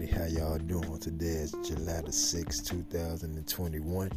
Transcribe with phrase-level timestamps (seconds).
[0.00, 0.20] everybody.
[0.20, 0.98] How y'all doing?
[0.98, 4.10] Today is July the 6th, 2021.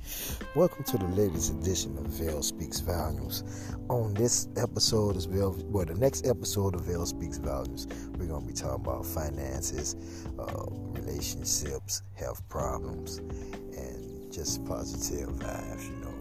[0.55, 3.43] Welcome to the latest edition of Veil Speaks Volumes.
[3.89, 8.41] On this episode is Veil, well, the next episode of Veil Speaks Volumes, we're going
[8.41, 9.95] to be talking about finances,
[10.39, 16.13] uh, relationships, health problems, and just positive vibes, you know.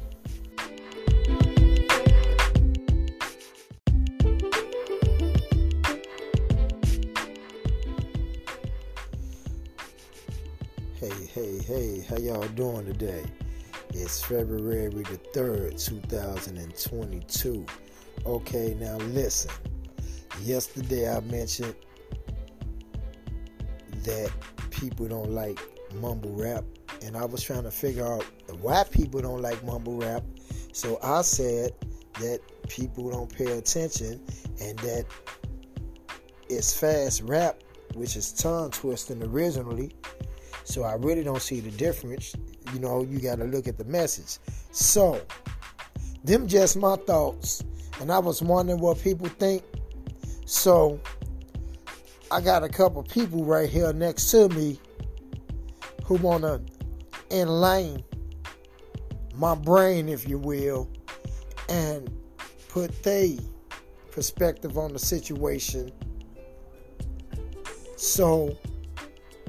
[10.99, 13.23] Hey, hey, hey, how y'all doing today?
[13.93, 17.65] It's February the 3rd, 2022.
[18.25, 19.51] Okay, now listen.
[20.43, 21.75] Yesterday I mentioned
[24.03, 24.31] that
[24.69, 25.59] people don't like
[25.95, 26.63] mumble rap,
[27.01, 28.23] and I was trying to figure out
[28.61, 30.23] why people don't like mumble rap.
[30.71, 31.73] So I said
[32.19, 32.39] that
[32.69, 34.21] people don't pay attention
[34.61, 35.05] and that
[36.49, 37.61] it's fast rap,
[37.95, 39.91] which is tongue twisting originally.
[40.63, 42.35] So I really don't see the difference.
[42.73, 44.37] You know, you got to look at the message.
[44.71, 45.21] So,
[46.23, 47.63] them just my thoughts,
[47.99, 49.63] and I was wondering what people think.
[50.49, 50.99] So,
[52.31, 54.79] I got a couple people right here next to me
[56.05, 56.59] who want to
[57.29, 58.03] enlighten
[59.35, 60.89] my brain, if you will,
[61.69, 62.09] and
[62.67, 63.35] put their
[64.09, 65.91] perspective on the situation.
[67.95, 68.57] So,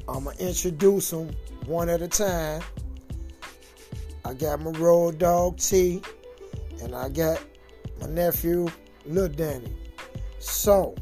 [0.06, 1.30] I'm going to introduce them
[1.64, 2.60] one at a time.
[4.26, 6.02] I got my road dog T,
[6.82, 7.42] and I got
[8.02, 8.68] my nephew
[9.06, 9.79] Lil Danny.
[10.40, 10.94] So,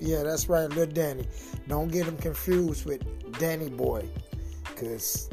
[0.00, 1.26] yeah, that's right, little Danny.
[1.66, 3.02] Don't get him confused with
[3.38, 4.08] Danny Boy,
[4.62, 5.28] because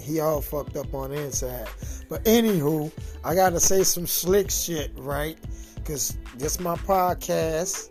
[0.00, 1.68] he all fucked up on the inside.
[2.08, 2.92] But anywho,
[3.24, 5.38] I gotta say some slick shit, right?
[5.76, 7.90] Because this my podcast,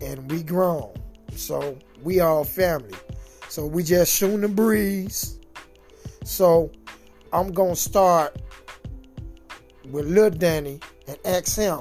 [0.00, 0.94] and we grown.
[1.34, 2.94] So we all family.
[3.48, 5.40] So we just shooting the breeze.
[6.24, 6.70] So
[7.32, 8.40] I'm gonna start
[9.90, 11.80] with little Danny and ask him,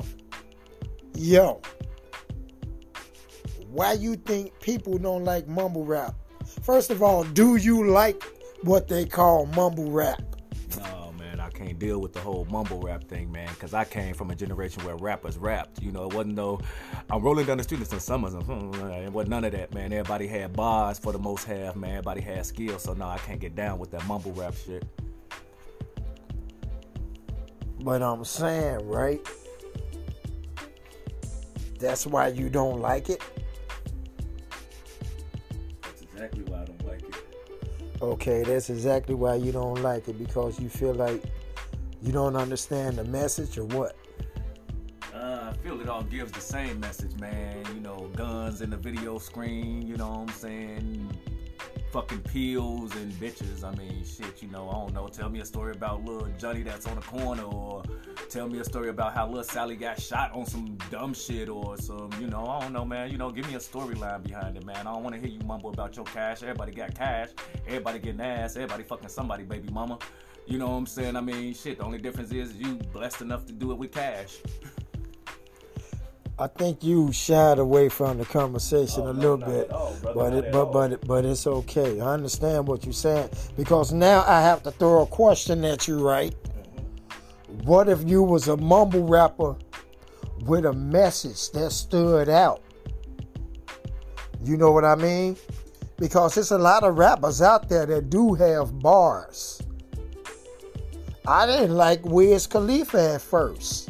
[1.20, 1.62] yo,
[3.72, 6.16] why you think people don't like mumble rap?
[6.64, 8.24] First of all, do you like
[8.64, 10.22] what they call mumble rap?
[10.78, 14.14] No, man, I can't deal with the whole mumble rap thing, man, because I came
[14.16, 15.82] from a generation where rappers rapped.
[15.82, 16.62] You know, it wasn't no,
[17.10, 18.34] I'm rolling down the street in some summers.
[18.34, 19.92] Hmm, hmm, it wasn't none of that, man.
[19.92, 21.92] Everybody had bars for the most half, man.
[21.92, 24.86] Everybody had skills, so no, I can't get down with that mumble rap shit.
[27.82, 29.20] But I'm saying, right?
[31.80, 33.22] That's why you don't like it?
[35.82, 37.16] That's exactly why I don't like it.
[38.02, 41.24] Okay, that's exactly why you don't like it because you feel like
[42.02, 43.96] you don't understand the message or what?
[45.14, 47.64] Uh, I feel it all gives the same message, man.
[47.74, 51.18] You know, guns in the video screen, you know what I'm saying?
[51.92, 53.64] Fucking pills and bitches.
[53.64, 55.08] I mean, shit, you know, I don't know.
[55.08, 57.82] Tell me a story about little Johnny that's on the corner, or
[58.30, 61.78] tell me a story about how little Sally got shot on some dumb shit, or
[61.78, 63.10] some, you know, I don't know, man.
[63.10, 64.78] You know, give me a storyline behind it, man.
[64.78, 66.44] I don't want to hear you mumble about your cash.
[66.44, 67.30] Everybody got cash.
[67.66, 68.56] Everybody getting ass.
[68.56, 69.98] Everybody fucking somebody, baby mama.
[70.46, 71.16] You know what I'm saying?
[71.16, 71.80] I mean, shit.
[71.80, 74.38] The only difference is you blessed enough to do it with cash.
[76.40, 80.34] I think you shied away from the conversation Oh, a little bit, all, brother, but
[80.34, 82.00] it, but but but it's okay.
[82.00, 86.00] I understand what you're saying because now I have to throw a question at you,
[86.00, 86.34] right?
[87.66, 89.58] What if you was a mumble rapper
[90.46, 92.62] with a message that stood out?
[94.42, 95.36] You know what I mean?
[95.98, 99.62] Because there's a lot of rappers out there that do have bars.
[101.28, 103.90] I didn't like Wiz Khalifa at first.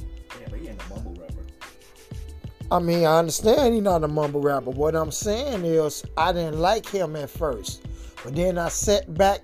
[2.71, 4.69] I mean, I understand he's not a mumble rapper.
[4.69, 7.83] What I'm saying is, I didn't like him at first.
[8.23, 9.41] But then I sat back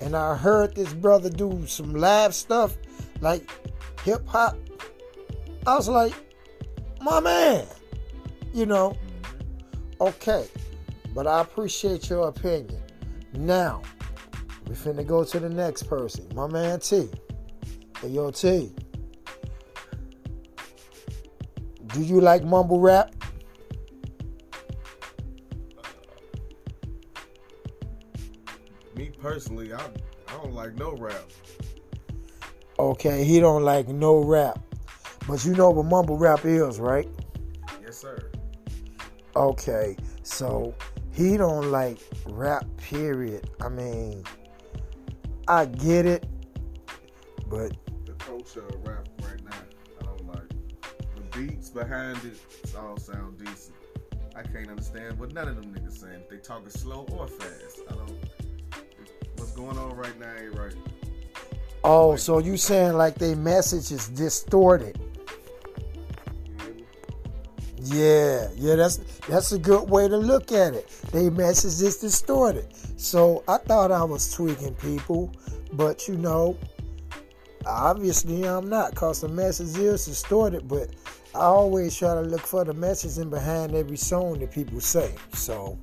[0.00, 2.76] and I heard this brother do some live stuff
[3.20, 3.48] like
[4.02, 4.56] hip hop.
[5.66, 6.14] I was like,
[7.00, 7.64] my man,
[8.52, 8.96] you know,
[10.00, 10.46] okay.
[11.14, 12.82] But I appreciate your opinion.
[13.34, 13.82] Now,
[14.66, 16.26] we finna go to the next person.
[16.34, 17.08] My man T.
[18.00, 18.72] Hey, yo, T.
[21.94, 23.14] Do you like mumble rap?
[28.96, 29.78] Me personally, I
[30.28, 31.30] I don't like no rap.
[32.80, 34.58] Okay, he don't like no rap.
[35.28, 37.08] But you know what mumble rap is, right?
[37.80, 38.30] Yes, sir.
[39.36, 40.74] Okay, so
[41.12, 43.48] he don't like rap, period.
[43.60, 44.24] I mean,
[45.46, 46.26] I get it,
[47.48, 49.56] but The culture of rap right now,
[51.34, 52.38] beats behind it,
[52.76, 53.74] all sound decent.
[54.36, 56.22] I can't understand what none of them niggas saying.
[56.30, 58.16] They talking slow or fast, I don't.
[59.36, 60.74] What's going on right now ain't right.
[61.82, 64.98] oh, so you saying like they message is distorted?
[67.78, 68.96] Yeah, yeah, that's
[69.28, 70.88] that's a good way to look at it.
[71.12, 72.66] They message is distorted.
[72.96, 75.30] So I thought I was tweaking people,
[75.74, 76.56] but you know,
[77.66, 80.66] obviously I'm not, cause the message is distorted.
[80.66, 80.90] But
[81.34, 85.12] I always try to look for the message in behind every song that people say.
[85.32, 85.76] So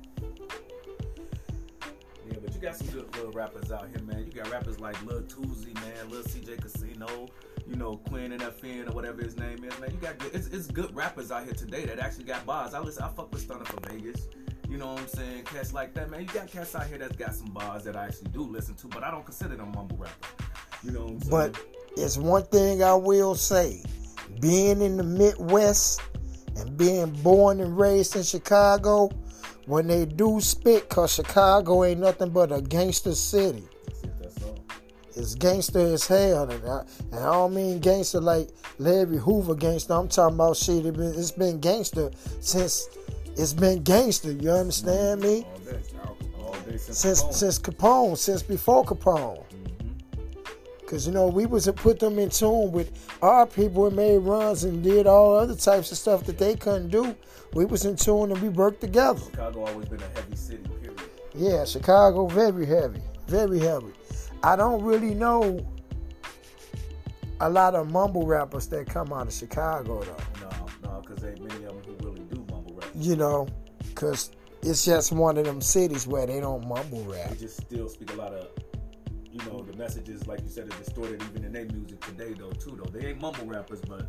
[2.26, 4.24] Yeah, but you got some good little rappers out here, man.
[4.24, 7.28] You got rappers like Lil Tuzi, man, Lil CJ Casino,
[7.68, 9.90] you know, Quinn and FN or whatever his name is, man.
[9.90, 12.72] You got good, it's, it's good rappers out here today that actually got bars.
[12.72, 14.28] I listen, I fuck with Stunna 4 Vegas.
[14.70, 15.44] You know what I'm saying?
[15.44, 16.20] Cats like that, man.
[16.22, 18.86] You got cats out here that's got some bars that I actually do listen to,
[18.86, 20.46] but I don't consider them mumble rappers.
[20.82, 21.52] You know what I'm saying?
[21.52, 21.66] But
[21.98, 23.82] it's one thing I will say
[24.42, 26.02] being in the Midwest
[26.56, 29.08] and being born and raised in Chicago,
[29.66, 33.62] when they do spit, because Chicago ain't nothing but a gangster city.
[33.84, 34.58] That's it, that's all.
[35.14, 36.50] It's gangster as hell.
[36.50, 38.48] And I, and I don't mean gangster like
[38.78, 39.94] Larry Hoover gangster.
[39.94, 40.84] I'm talking about shit.
[40.84, 42.10] It been, it's been gangster
[42.40, 42.88] since
[43.36, 44.32] it's been gangster.
[44.32, 45.44] You understand me?
[45.44, 45.82] All day.
[46.40, 47.34] All day since Since Capone.
[47.34, 49.44] since Capone, since before Capone.
[50.92, 52.92] Cause you know we was to put them in tune with
[53.22, 56.90] our people and made runs and did all other types of stuff that they couldn't
[56.90, 57.16] do.
[57.54, 59.18] We was in tune and we worked together.
[59.18, 61.00] Chicago always been a heavy city, period.
[61.34, 63.90] Yeah, Chicago very heavy, very heavy.
[64.42, 65.66] I don't really know
[67.40, 70.46] a lot of mumble rappers that come out of Chicago though.
[70.46, 72.90] No, no, because ain't many of them who really do mumble rap.
[72.94, 73.48] You know,
[73.94, 74.30] cause
[74.62, 77.30] it's just one of them cities where they don't mumble rap.
[77.30, 78.48] They just still speak a lot of,
[79.32, 82.50] you know, the messages, like you said, are distorted even in their music today, though,
[82.50, 82.90] too, though.
[82.90, 84.06] They ain't mumble rappers, but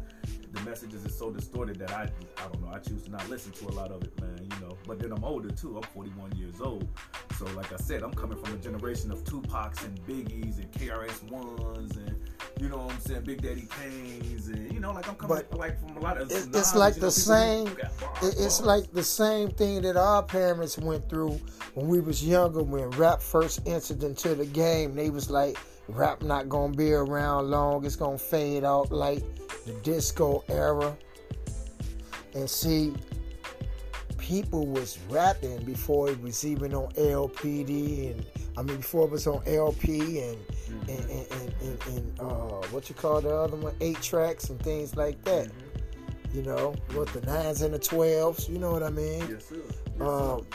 [0.51, 3.53] the messages is so distorted that I, I don't know, I choose to not listen
[3.53, 4.77] to a lot of it, man, you know.
[4.85, 5.77] But then I'm older, too.
[5.77, 6.87] I'm 41 years old.
[7.37, 11.95] So, like I said, I'm coming from a generation of Tupacs and Biggies and KRS-Ones
[11.97, 12.19] and,
[12.59, 15.57] you know what I'm saying, Big Daddy Kane's and, you know, like I'm coming But
[15.57, 17.65] like from a lot of It, it's like the same.
[17.65, 17.77] bars,
[18.21, 18.61] it- It's bars.
[18.61, 21.39] like the same thing that our parents went through
[21.73, 22.61] when we was younger.
[22.63, 25.57] When rap first entered into the game, they was like,
[25.89, 27.85] "Rap not gonna be around long.
[27.85, 29.23] It's gonna fade out like
[29.65, 30.95] the disco era."
[32.35, 32.93] And see,
[34.17, 38.25] people was rapping before it was even on LPD, and
[38.57, 40.37] I mean before it was on LP and
[40.87, 44.59] and, and, and, and, and uh, what you call the other one, eight tracks and
[44.61, 45.49] things like that.
[46.33, 48.49] You know, with the nines and the twelves.
[48.49, 49.19] You know what I mean?
[49.29, 49.61] Yes, sir.
[49.67, 50.03] Yes, sir.
[50.03, 50.45] Um,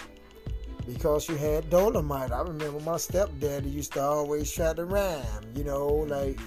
[0.87, 2.33] because you had Dolomite.
[2.33, 5.25] I remember my stepdaddy used to always try to rhyme.
[5.55, 6.41] You know, like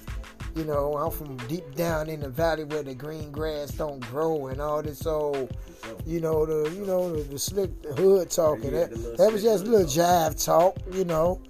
[0.56, 4.48] you know, I'm from deep down in the valley where the green grass don't grow
[4.48, 5.56] and all this old,
[6.06, 8.74] you know, the you know the, the slick hood talking.
[8.74, 10.78] Yeah, that, that was just hood little jive talk.
[10.92, 11.42] You know,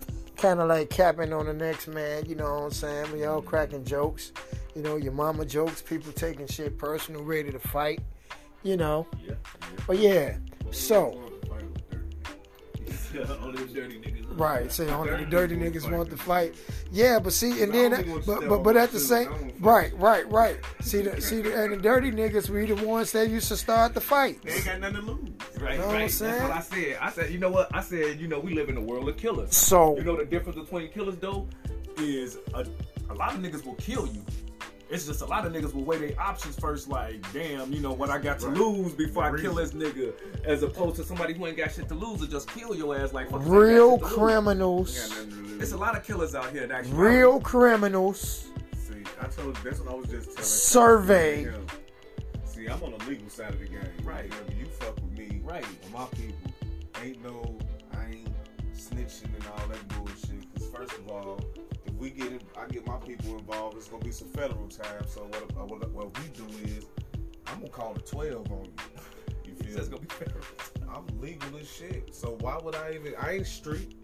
[0.41, 2.25] kind of like capping on the next man.
[2.25, 3.11] You know what I'm saying?
[3.11, 4.31] We all cracking jokes.
[4.75, 5.81] You know, your mama jokes.
[5.81, 8.01] People taking shit personal, ready to fight.
[8.63, 9.05] You know.
[9.23, 9.35] Yeah.
[9.85, 10.37] But yeah,
[10.71, 11.30] so
[13.41, 14.39] only the dirty niggas.
[14.39, 16.55] Right, say only the Dirty niggas want to fight.
[16.91, 19.61] Yeah, but see, and then, but but but at the same, I don't fight.
[19.61, 20.59] right, right, right.
[20.81, 23.93] See the see the and the dirty niggas, we the ones that used to start
[23.93, 24.41] the fight.
[24.43, 25.29] They ain't got nothing to lose.
[25.59, 26.11] Right, Know what I'm right.
[26.11, 26.97] That's what I said.
[27.01, 27.75] I said, you know what?
[27.75, 29.55] I said, you know, we live in a world of killers.
[29.55, 31.47] So You know the difference between killers though
[31.97, 32.65] is a,
[33.09, 34.23] a lot of niggas will kill you.
[34.91, 37.93] It's just a lot of niggas will weigh their options first, like, damn, you know
[37.93, 38.57] what I got to Right.
[38.57, 39.47] lose before I Reason.
[39.47, 42.49] kill this nigga, as opposed to somebody who ain't got shit to lose or just
[42.49, 44.09] kill your ass like fuck, real shit to lose.
[44.09, 45.61] They got criminals, nothing to lose.
[45.63, 48.49] It's a lot of killers out here that actually real criminals.
[48.75, 50.43] See, I told you that's what I was just telling.
[50.43, 51.43] Survey.
[51.45, 51.65] him.
[52.43, 53.79] See, I'm on the legal side of the game.
[54.03, 54.29] Right.
[54.29, 55.65] Whenever you fuck with me, Right.
[55.85, 56.35] and my people,
[57.01, 57.60] ain't no, I ain't
[58.81, 60.53] snitching and all that bullshit.
[60.53, 61.39] Because first of all,
[61.85, 65.05] if we get, in, I get my people involved, it's gonna be some federal time.
[65.07, 66.85] So what, uh, what, what we do is,
[67.47, 68.71] I'm gonna call the 12 on you.
[69.43, 69.83] You feel?
[69.83, 69.89] me?
[69.89, 70.41] gonna be fair.
[70.93, 72.13] I'm legal as shit.
[72.15, 73.13] So why would I even?
[73.19, 73.95] I ain't street.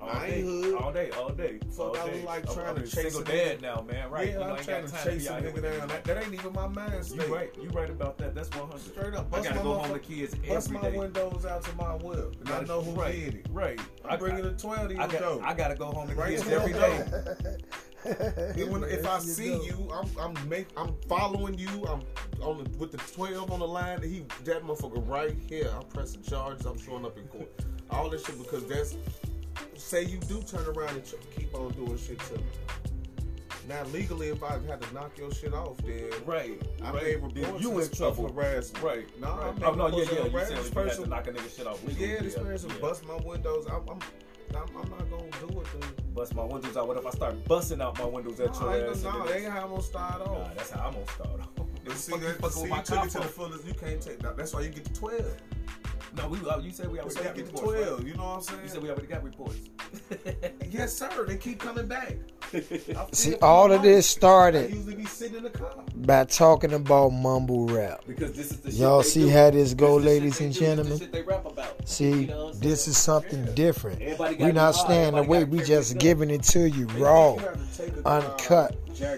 [0.00, 0.74] All I day, ain't hood.
[0.76, 1.58] all day, all day.
[1.70, 2.24] Fuck, all I was day.
[2.24, 3.62] like I'm- trying I'm to a chase single a dad nigga.
[3.62, 4.10] now, man.
[4.10, 4.26] Right?
[4.28, 5.88] Yeah, you know, I'm ain't trying got to time chase be a nigga down.
[5.88, 7.26] That, that ain't even my mind state.
[7.28, 8.34] You right, you right about that.
[8.34, 8.80] That's 100.
[8.80, 10.98] Straight up, I bust gotta my go home to motherfucker- kids Bust every my day.
[10.98, 12.36] windows out to my whip.
[12.40, 13.46] And I know who right, did it.
[13.50, 13.80] Right.
[14.04, 15.40] I'm bringing the 12 to I your got, door.
[15.44, 16.80] I gotta go home to Right kids to your every door.
[17.42, 17.56] day.
[18.04, 19.64] And when, if I you see do.
[19.64, 21.68] you, I'm I'm make, I'm following you.
[21.86, 22.00] I'm
[22.40, 24.00] on the, with the 12 on the line.
[24.02, 25.68] He that motherfucker right here.
[25.74, 26.64] I'm pressing charges.
[26.64, 27.50] I'm showing up in court.
[27.90, 28.94] All this shit because that's
[29.76, 32.44] say you do turn around and keep on doing shit to me.
[33.68, 36.60] Now legally, if I had to knock your shit off, then Right.
[36.82, 37.02] I right.
[37.02, 38.32] made reports You in trouble.
[38.32, 38.82] harassment.
[38.82, 39.20] Right.
[39.20, 40.24] No, I'm made Oh no, yeah, yeah.
[40.24, 40.34] You harassment.
[40.48, 42.10] said if you had to Person- knock a nigga shit off legally.
[42.12, 42.76] Yeah, this person yeah.
[42.80, 43.66] bust my windows.
[43.66, 43.98] I'm, I'm,
[44.56, 45.66] I'm, I'm not gonna do it.
[45.80, 46.14] Dude.
[46.14, 46.88] Bust my windows out.
[46.88, 49.02] What if I start busting out my windows at No, your ass?
[49.02, 50.48] no, that ain't how I'm gonna start off.
[50.48, 51.48] Nah, that's how I'm gonna start off.
[51.84, 53.66] And see, you that, see you took it to the fullest.
[53.66, 54.36] You can't take that.
[54.38, 55.36] That's why you get the 12.
[56.16, 56.38] No, we.
[56.48, 57.80] uh, You said we already got you get the reports.
[57.80, 57.98] 12.
[57.98, 58.06] right?
[58.08, 58.60] You know what I'm saying?
[58.64, 59.56] You said we already got reports.
[60.70, 61.24] yes, sir.
[61.26, 62.14] They keep coming back.
[63.12, 65.70] See, all of this started be sitting in the car.
[65.96, 68.00] by talking about mumble rap.
[68.06, 69.30] because this is the shit Y'all they see do.
[69.30, 70.60] how this go, This ladies and they do.
[70.60, 70.98] This is the gentlemen?
[70.98, 71.86] shit they rap about.
[71.88, 74.00] See, You know this is something different.
[74.00, 74.74] We're not be hard.
[74.76, 75.44] staying away.
[75.44, 78.76] We just their giving it to you raw, you have to take a, uncut.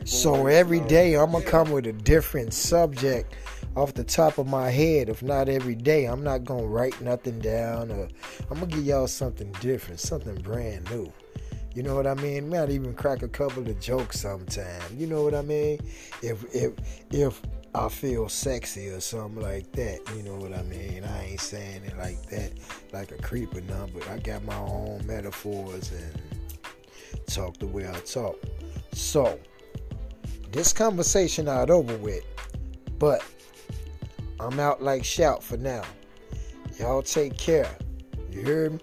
[0.08, 1.50] So Boys, every day I'm gonna yeah.
[1.50, 3.32] come with a different subject
[3.80, 5.08] off the top of my head.
[5.08, 8.08] If not every day, I'm not gonna write nothing down or
[8.50, 11.10] I'm gonna give y'all something different, something brand new.
[11.74, 12.50] You know what I mean?
[12.50, 14.82] Might even crack a couple of jokes sometime.
[14.94, 15.78] You know what I mean?
[16.20, 16.74] If if
[17.10, 17.40] if
[17.74, 21.04] I feel sexy or something like that, you know what I mean?
[21.04, 22.52] I ain't saying it like that,
[22.92, 27.88] like a creep or nothing, but I got my own metaphors and talk the way
[27.88, 28.36] I talk.
[28.92, 29.38] So
[30.52, 32.24] this conversation not over with,
[32.98, 33.22] but
[34.40, 35.82] I'm out like shout for now.
[36.78, 37.70] Y'all take care.
[38.30, 38.78] You hear me?